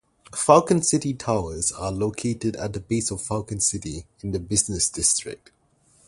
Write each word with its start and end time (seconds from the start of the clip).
Falconcity 0.33 1.13
Towers 1.13 1.71
are 1.71 1.91
located 1.91 2.55
at 2.55 2.73
the 2.73 2.79
base 2.79 3.11
of 3.11 3.21
Falconcity, 3.21 4.07
in 4.23 4.31
the 4.31 4.39
business 4.39 4.89
district. 4.89 5.51